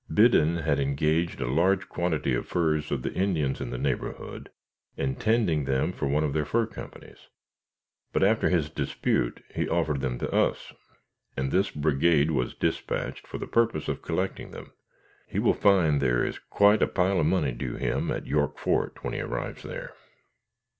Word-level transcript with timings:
Biddon 0.11 0.57
had 0.57 0.79
engaged 0.79 1.41
a 1.41 1.47
large 1.47 1.87
quantity 1.87 2.33
of 2.33 2.47
furs 2.47 2.89
of 2.91 3.03
the 3.03 3.13
Indians 3.13 3.61
in 3.61 3.69
the 3.69 3.77
neighborhood, 3.77 4.49
intending 4.97 5.65
them 5.65 5.93
for 5.93 6.07
one 6.07 6.23
of 6.23 6.33
their 6.33 6.43
fur 6.43 6.65
companies, 6.65 7.27
but 8.11 8.23
after 8.23 8.49
his 8.49 8.71
dispute 8.71 9.43
he 9.53 9.69
offered 9.69 10.01
them 10.01 10.17
to 10.17 10.31
us, 10.33 10.73
and 11.37 11.51
this 11.51 11.69
brigade 11.69 12.31
was 12.31 12.55
dispatched 12.55 13.27
for 13.27 13.37
the 13.37 13.45
purpose 13.45 13.87
of 13.87 14.01
collecting 14.01 14.49
them. 14.49 14.71
He 15.27 15.37
will 15.37 15.53
find 15.53 16.01
there 16.01 16.25
is 16.25 16.39
quite 16.39 16.81
a 16.81 16.87
pile 16.87 17.19
of 17.19 17.27
money 17.27 17.51
due 17.51 17.75
him 17.75 18.09
at 18.09 18.25
York 18.25 18.57
fort 18.57 19.03
when 19.03 19.13
he 19.13 19.21
arrives 19.21 19.61
there." 19.61 19.93